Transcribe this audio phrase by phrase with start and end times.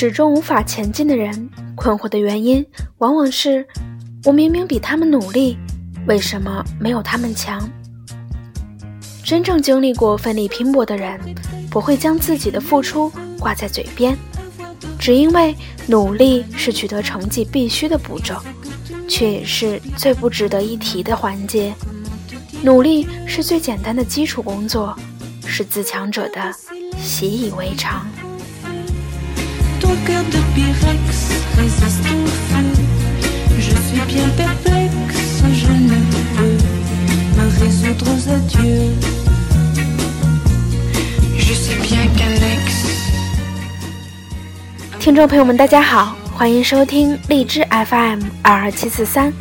[0.00, 2.64] 始终无法前进的人，困惑的原因
[2.98, 3.66] 往往是：
[4.22, 5.58] 我明明比他们努力，
[6.06, 7.68] 为什么没有他们强？
[9.24, 11.18] 真正经历过奋力拼搏的人，
[11.68, 14.16] 不会将自己的付出挂在嘴边，
[15.00, 15.52] 只因为
[15.88, 18.36] 努力是取得成绩必须的步骤，
[19.08, 21.74] 却也是最不值得一提的环节。
[22.62, 24.96] 努力是最简单的基础工作，
[25.44, 26.54] 是自强者的
[27.02, 28.06] 习以为常。
[45.00, 49.32] 听众朋友们，大家好，欢迎收听荔枝 FM 二二七四三，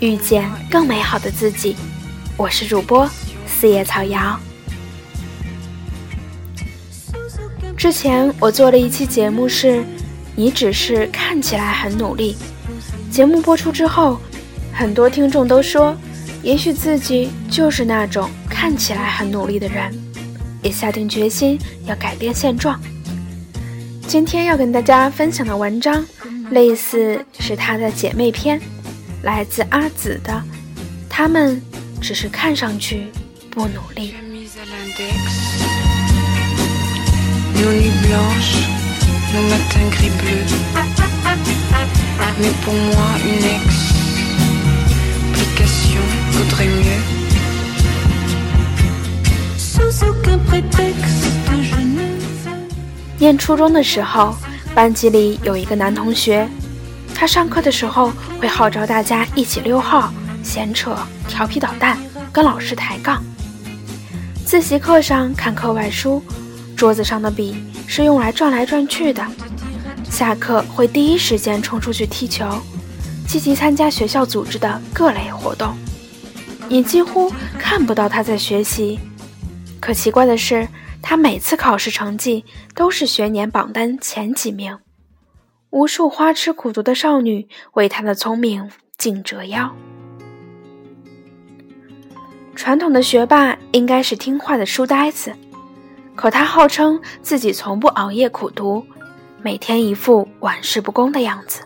[0.00, 1.76] 遇见更美好的自己。
[2.36, 3.08] 我是主播
[3.46, 4.38] 四叶草瑶。
[7.82, 9.82] 之前我做了一期节目，是
[10.36, 12.36] 你只是看起来很努力。
[13.10, 14.20] 节目播出之后，
[14.72, 15.96] 很多听众都说，
[16.44, 19.92] 也许自己就是那种看起来很努力的人，
[20.62, 22.80] 也下定决心要改变现状。
[24.06, 26.06] 今天要跟大家分享的文章，
[26.52, 28.60] 类似是他的姐妹篇，
[29.24, 30.40] 来自阿紫的，
[31.08, 31.60] 他们。
[32.00, 33.06] 只是看上去
[33.48, 34.12] 不努力。
[53.18, 54.34] 念初中的时候，
[54.74, 56.48] 班级里有一个男同学，
[57.14, 60.12] 他上课的时候会号召大家一起溜号。
[60.42, 61.96] 闲扯、调皮捣蛋，
[62.32, 63.22] 跟老师抬杠。
[64.44, 66.20] 自习课上看课外书，
[66.82, 67.54] 桌子上的笔
[67.86, 69.24] 是用来转来转去的。
[70.02, 72.44] 下课会第一时间冲出去踢球，
[73.24, 75.76] 积极参加学校组织的各类活动。
[76.68, 78.98] 你几乎看不到他在学习。
[79.78, 80.66] 可奇怪的是，
[81.00, 82.44] 他每次考试成绩
[82.74, 84.76] 都是学年榜单前几名。
[85.70, 89.72] 无数花痴苦读的少女为他的聪明尽折腰。
[92.56, 95.32] 传统的学霸应该是听话的书呆子，
[96.14, 98.84] 可他号称自己从不熬夜苦读，
[99.42, 101.62] 每天一副玩世不恭的样子。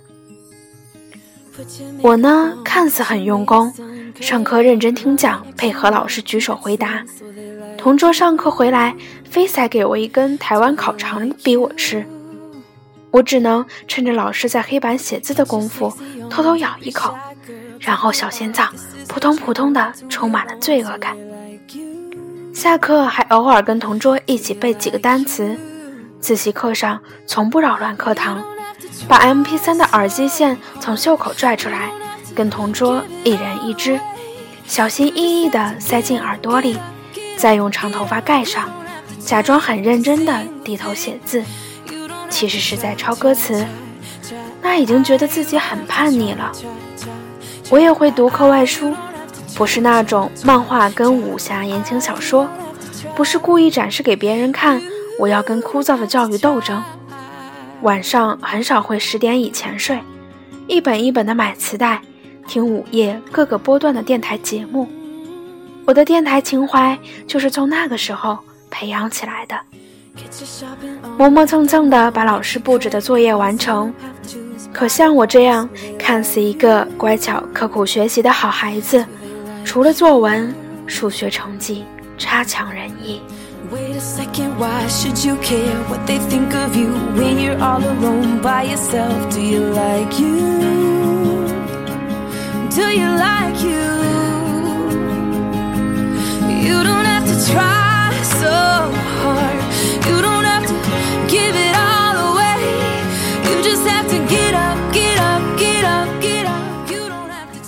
[2.03, 3.73] 我呢，看似很用功，
[4.21, 7.05] 上课认真听讲，配合老师举手回答。
[7.79, 12.07] 同桌上课回来，非塞给我一根台湾烤肠逼我吃，
[13.11, 15.93] 我只能趁着老师在黑板写字的功夫，
[16.29, 17.15] 偷偷咬一口。
[17.79, 18.73] 然后小心脏
[19.07, 21.17] 扑通扑通的，充满了罪恶感。
[22.57, 25.55] 下课还偶尔跟同桌一起背几个单词。
[26.21, 28.43] 自习课上从不扰乱课堂，
[29.07, 31.91] 把 MP3 的耳机线从袖口拽出来，
[32.35, 34.01] 跟同桌一人一只，
[34.67, 36.79] 小心翼翼地塞进耳朵里，
[37.37, 38.71] 再用长头发盖上，
[39.21, 41.45] 假装很认真地低头写字，
[42.31, 43.67] 其实是在抄歌词。
[44.63, 46.51] 那已经觉得自己很叛逆了。
[47.69, 48.97] 我也会读课外书，
[49.57, 52.47] 不是那种漫画跟武侠言情小说，
[53.17, 54.81] 不是故意展示给别人看。
[55.19, 56.83] 我要跟枯燥的教育斗争。
[57.81, 59.99] 晚上很少会十点以前睡，
[60.67, 62.03] 一本一本的买磁带，
[62.47, 64.87] 听午夜各个波段的电台节目。
[65.87, 68.39] 我的电台情怀就是从那个时候
[68.71, 69.57] 培养起来的。
[71.17, 73.93] 磨磨蹭蹭的把老师布置的作业完成。
[74.73, 75.67] 可像我这样
[75.99, 79.03] 看似一个乖巧刻苦学习的好孩子，
[79.67, 80.55] 除了作文、
[80.87, 81.85] 数学成绩
[82.17, 83.21] 差强人意。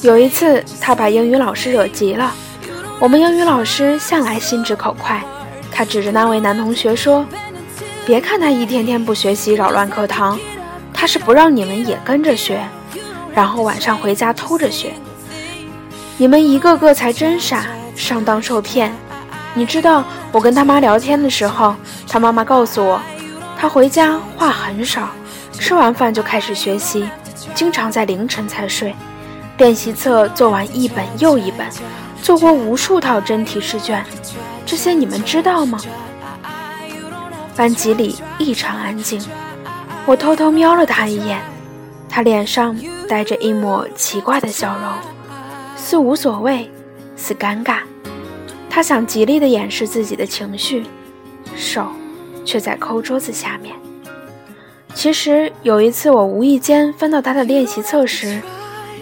[0.00, 2.32] 有一次，他把英语老师惹急了。
[3.00, 5.20] 我们英语老师向来心直口快，
[5.72, 7.26] 他指着那位男同学说
[8.06, 10.38] ：“别看他一天天不学习，扰乱课堂，
[10.92, 12.60] 他是不让你们也跟着学，
[13.34, 14.92] 然后晚上回家偷着学。
[16.16, 17.66] 你们一个个才真傻，
[17.96, 18.92] 上当受骗。
[19.52, 21.74] 你知道，我跟他妈聊天的时候，
[22.06, 23.00] 他妈妈告诉我，
[23.58, 25.08] 他回家话很少，
[25.52, 27.08] 吃完饭就开始学习，
[27.52, 28.94] 经常在凌晨才睡。”
[29.58, 31.66] 练习册做完一本又一本，
[32.22, 34.04] 做过无数套真题试卷，
[34.64, 35.80] 这些你们知道吗？
[37.56, 39.20] 班级里异常安静，
[40.06, 41.40] 我偷偷瞄了他一眼，
[42.08, 42.78] 他脸上
[43.08, 44.92] 带着一抹奇怪的笑容，
[45.76, 46.70] 似无所谓，
[47.16, 47.78] 似尴尬。
[48.70, 50.84] 他想极力地掩饰自己的情绪，
[51.56, 51.88] 手
[52.44, 53.74] 却在抠桌子下面。
[54.94, 58.40] 其实有一次，我无意间翻到他的练习册时，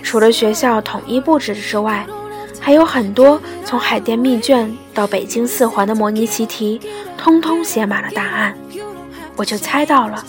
[0.06, 2.06] 除了学校统一布置之外，
[2.60, 6.80] 还有很多从海淀密卷到北京四环的模拟习题，
[7.18, 8.56] 通通写满了答案。
[9.34, 10.24] 我就猜到了，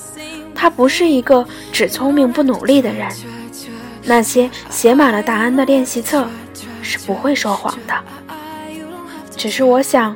[0.56, 3.08] 他不是一个只聪明不努力的人。
[4.04, 6.28] 那些写满了答案的练习册
[6.82, 7.94] 是不会说谎的。
[9.38, 10.16] 只是我想，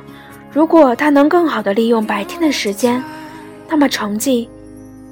[0.52, 3.00] 如果他能更好的利用白天的时间，
[3.68, 4.50] 那么成绩。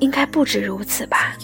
[0.00, 1.37] 应该不止如此吧。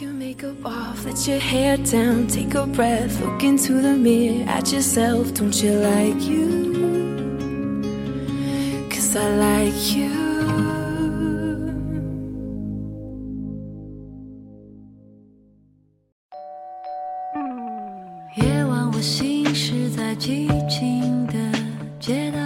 [18.37, 21.34] 夜晚，我行驶在寂静的
[22.00, 22.38] 街道。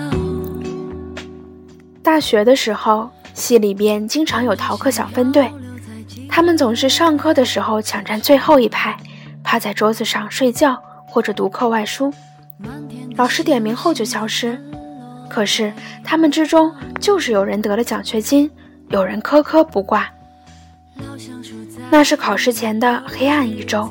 [2.02, 5.50] 大学的时候，系里边经常有逃课小分队。
[6.30, 8.96] 他们总是上课的时候抢占最后一排，
[9.42, 12.12] 趴在桌子上睡觉或者读课外书。
[13.16, 14.58] 老师点名后就消失。
[15.28, 15.72] 可是
[16.02, 18.50] 他们之中就是有人得了奖学金，
[18.88, 20.08] 有人科科不挂。
[21.90, 23.88] 那是考试前的黑暗一周，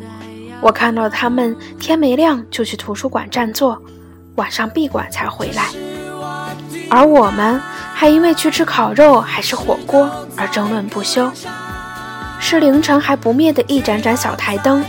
[0.61, 3.81] 我看到他们天没亮就去图书馆占座，
[4.35, 5.69] 晚上闭馆才回来。
[6.89, 7.61] 而我们
[7.93, 11.31] 还因为去吃烤肉还是火锅而争论不休。
[12.39, 14.83] 是凌晨还不灭的一盏盏小台灯，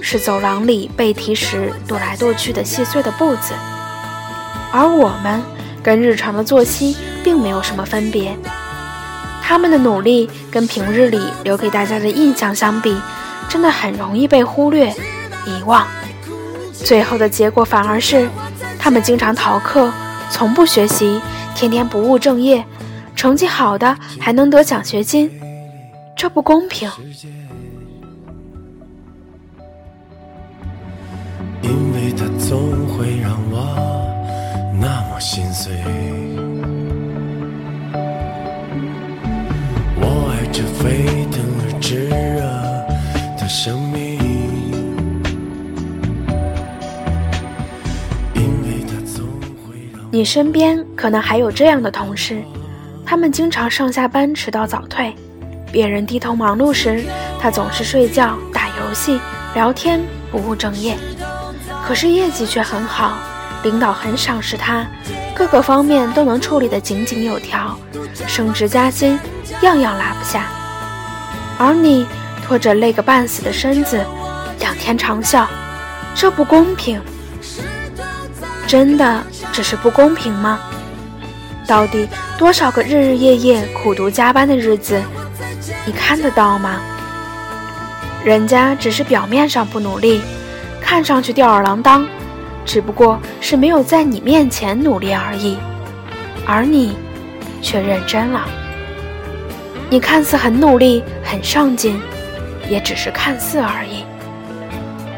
[0.00, 3.54] 是走廊里背题时踱来踱去的细碎的步子，
[4.72, 5.40] 而我们
[5.82, 8.36] 跟日常的作息并没有什么分别。
[9.42, 12.94] 他们的努力跟平日里留给大家的印象相比，
[13.48, 14.88] 真的很容易被忽略、
[15.46, 15.86] 遗忘。
[16.72, 18.28] 最后的结果反而是，
[18.78, 19.90] 他们经常逃课，
[20.30, 21.20] 从不学习，
[21.54, 22.64] 天天不务正业，
[23.16, 25.30] 成绩好的还能得奖学金。
[26.20, 26.86] 这不公平。
[31.62, 33.56] 因为它总会让我
[34.78, 35.72] 那么心碎。
[39.96, 42.42] 我爱这沸腾而炙热
[43.38, 44.18] 的生命。
[48.34, 49.24] 因为它总
[49.64, 52.42] 会让你身边可能还有这样的同事，
[53.06, 55.14] 他们经常上下班迟到早退。
[55.72, 57.04] 别人低头忙碌时，
[57.40, 59.20] 他总是睡觉、打游戏、
[59.54, 60.00] 聊天，
[60.30, 60.96] 不务正业。
[61.86, 63.18] 可是业绩却很好，
[63.62, 64.86] 领导很赏识他，
[65.34, 67.78] 各个方面都能处理得井井有条，
[68.26, 69.18] 升职加薪，
[69.62, 70.46] 样样拿不下。
[71.58, 72.06] 而你
[72.44, 74.04] 拖着累个半死的身子，
[74.60, 75.46] 仰天长啸，
[76.14, 77.00] 这不公平。
[78.66, 80.58] 真的只是不公平吗？
[81.66, 82.08] 到底
[82.38, 85.00] 多少个日日夜夜苦读加班的日子？
[85.86, 86.80] 你看得到吗？
[88.24, 90.20] 人家只是表面上不努力，
[90.80, 92.06] 看上去吊儿郎当，
[92.66, 95.56] 只不过是没有在你面前努力而已，
[96.46, 96.96] 而你
[97.62, 98.46] 却认真了。
[99.88, 101.98] 你看似很努力、很上进，
[102.68, 104.04] 也只是看似而已。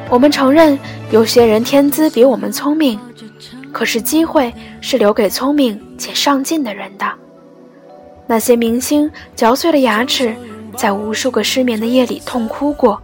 [0.08, 0.78] 我们承认
[1.10, 3.00] 有些人天资比我们聪明，
[3.72, 7.06] 可是机会是留给聪明且上进的人的。
[8.26, 10.34] 那些明星嚼碎了牙齿。
[10.74, 12.98] 在无数个失眠的夜里痛哭过，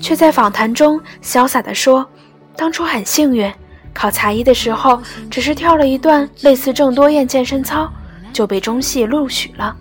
[0.00, 2.08] 却在访谈中潇洒地说
[2.54, 3.52] ：“当初很幸运，
[3.92, 7.92] 考才艺的时候只是跳了一段类似郑多燕健身操，
[8.32, 9.76] 就被中戏录取了。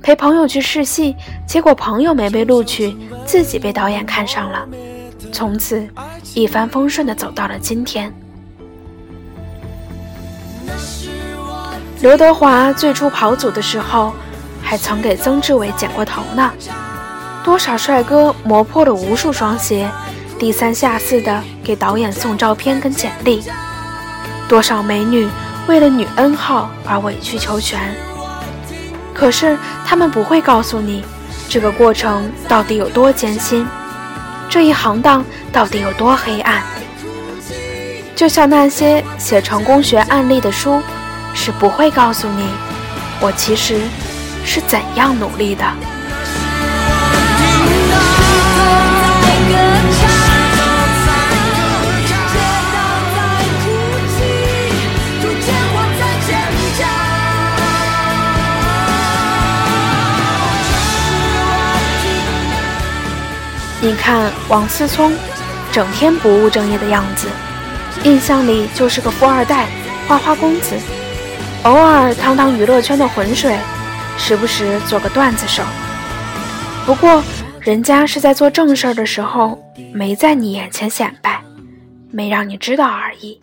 [0.00, 4.64] 陪朋友去试戏，结果朋友没被录取，自己被导演看上了，
[5.32, 5.84] 从此
[6.34, 8.14] 一帆风顺地走到了今天。”
[12.00, 14.12] 刘德华最初跑组的时候。
[14.60, 16.52] 还曾给曾志伟剪过头呢，
[17.42, 19.88] 多少帅哥磨破了无数双鞋，
[20.38, 23.42] 低三下四的给导演送照片跟简历，
[24.46, 25.26] 多少美女
[25.66, 27.80] 为了女 N 号而委曲求全。
[29.14, 31.02] 可是他们不会告诉你，
[31.48, 33.66] 这个过程到底有多艰辛，
[34.50, 36.62] 这一行当到底有多黑暗。
[38.14, 40.82] 就像那些写成功学案例的书，
[41.40, 42.44] 是不会告诉你，
[43.20, 43.80] 我其实。
[44.44, 45.62] 是怎样努力的？
[63.80, 65.12] 你看王思聪，
[65.70, 67.28] 整天不务正业的样子，
[68.04, 69.66] 印象里就是个富二代、
[70.06, 70.74] 花花公子，
[71.68, 73.54] 偶尔趟趟娱乐圈的浑水，
[74.16, 75.62] 时不时做个段子手。
[76.86, 77.22] 不过，
[77.60, 81.44] 人家是在做正事儿的时候，没在你眼前显摆，
[82.10, 83.38] 没让你知道而已。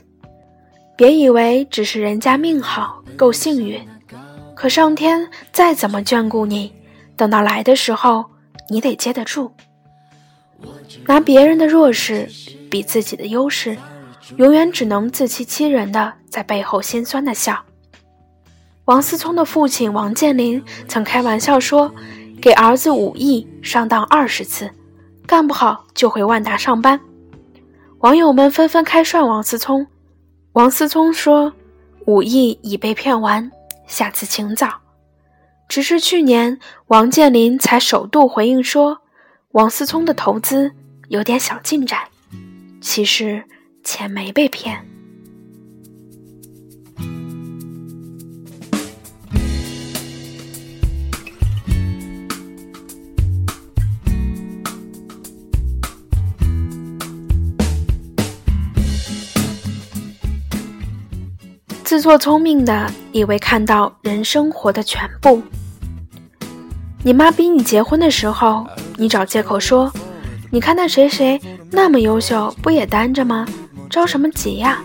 [0.95, 3.79] 别以为只是人家命好，够幸运，
[4.55, 6.73] 可上天再怎么眷顾你，
[7.15, 8.25] 等到来的时候，
[8.71, 9.53] 你得接得住。
[11.05, 12.27] 拿别人的弱势
[12.71, 13.77] 比自己的优势，
[14.37, 17.63] 永远只能自欺欺人的在背后心酸的笑。
[18.85, 21.93] 王思聪的父亲王健林曾开玩笑说
[22.39, 24.69] ：“给儿子五亿上当二十次，
[25.25, 26.99] 干不好就回万达上班。”
[27.99, 29.85] 网友们纷纷开涮王思聪。
[30.53, 31.51] 王思聪说
[32.05, 33.51] ：“五亿已被骗完，
[33.87, 34.69] 下次请早。”
[35.67, 38.99] 直至去年，王健林才首度回应说。
[39.53, 40.71] 王思聪的投资
[41.07, 42.01] 有点小进展，
[42.81, 43.43] 其实
[43.83, 44.85] 钱没被骗。
[61.85, 65.39] 自作聪明的以为看到人生活的全部。
[67.03, 68.65] 你妈逼你结婚的时候。
[68.97, 69.91] 你找借口说，
[70.49, 71.37] 你看那谁谁
[71.69, 73.45] 那么优秀，不也单着吗？
[73.89, 74.81] 着什么急呀？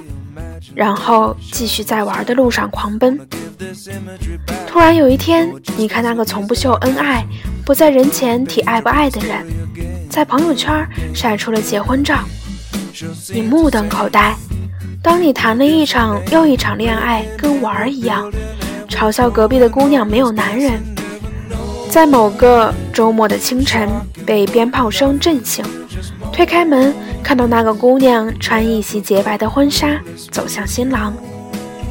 [0.75, 3.17] 然后继续在玩的路上狂奔。
[4.67, 7.25] 突然有一天，你看那个从不秀恩爱、
[7.65, 9.47] 不在人前提爱不爱的人，
[10.11, 12.19] 在朋友圈晒出了结婚照，
[13.33, 14.35] 你目瞪口呆。
[15.03, 18.31] 当你谈了一场又一场恋爱，跟玩儿一样，
[18.87, 20.79] 嘲笑隔壁的姑娘没有男人。
[21.89, 23.89] 在某个周末的清晨，
[24.27, 25.65] 被鞭炮声震醒，
[26.31, 29.99] 推开门，看到那个姑娘穿一袭洁白的婚纱
[30.31, 31.15] 走向新郎。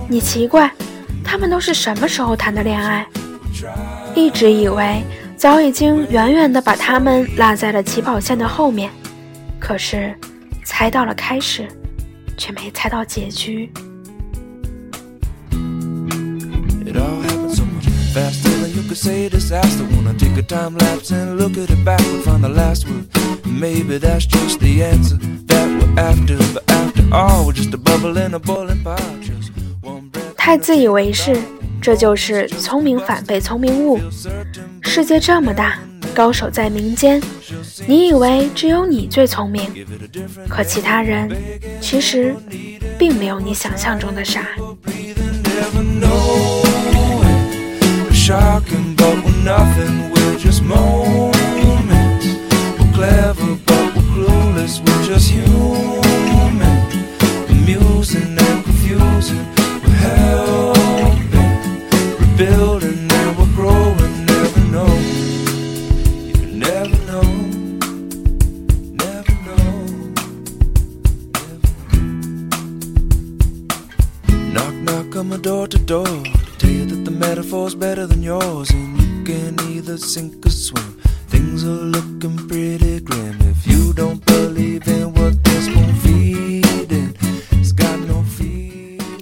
[0.08, 0.72] 你奇怪，
[1.24, 3.06] 他们都是什么时候谈的恋爱？
[4.14, 5.02] 一直以为
[5.36, 8.92] 早已经远远地把他们落在了起跑线的后面，
[9.60, 10.14] 可是
[10.64, 11.68] 猜到了开始，
[12.40, 13.70] 却没猜到结局。
[30.36, 31.38] 太自以为是，
[31.82, 34.00] 这就是聪明反被聪明误。
[34.82, 35.78] 世界这么大。
[36.14, 37.22] 高手在民间。
[37.88, 39.86] 你以为只有你最聪明
[40.48, 41.30] 可其他人
[41.82, 42.36] 其实
[42.98, 44.46] 并没有你想象中的傻。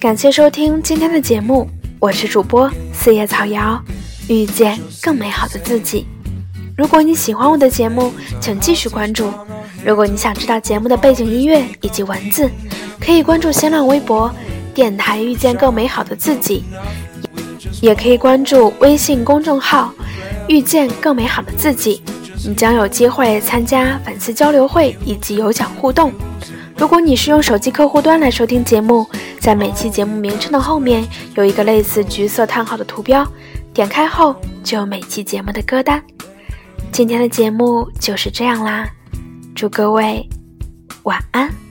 [0.00, 1.68] 感谢收听今天的节目，
[2.00, 3.78] 我是主播四叶草瑶，
[4.30, 6.06] 遇见更美好的自己。
[6.74, 9.30] 如果你喜欢我的节目，请继续关注。
[9.84, 12.50] 如果你想知道节目的背景音乐以及文字，
[12.98, 14.34] 可以关注新浪微博
[14.72, 16.64] “电台遇见更美好的自己”。
[17.80, 19.92] 也可以关注微信公众号
[20.48, 22.02] “遇见更美好的自己”，
[22.46, 26.12] 你将有机会参加粉丝交流会以及有奖互动。
[26.76, 29.04] 如果你是用手机客户端来收听节目，
[29.40, 33.26] 在每期节目名称的后面有一个类似橘色叹号的图标，
[33.74, 36.02] 点开后就有每期节目的歌单。
[36.92, 38.88] 今天的节目就是这样啦，
[39.54, 40.28] 祝各位
[41.02, 41.67] 晚安。